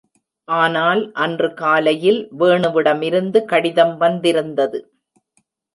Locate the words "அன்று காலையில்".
1.15-2.19